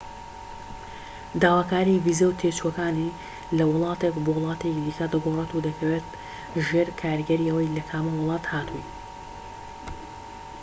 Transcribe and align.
داواکاری 1.43 1.95
ڤیزە 2.05 2.25
و 2.29 2.37
تێچووەکان 2.39 2.95
لە 3.57 3.63
وڵاتێک 3.71 4.15
بۆ 4.23 4.31
وڵاتێکی 4.37 4.83
دیکە 4.85 5.05
دەگۆڕێت 5.13 5.51
و 5.53 5.63
دەکەوێت 5.67 6.05
ژێر 6.67 6.87
کاریگەری 7.01 7.49
ئەوەی 7.49 7.73
لە 7.77 7.81
کامە 7.89 8.11
وڵاتە 8.19 8.47
هاتوویت 8.53 8.89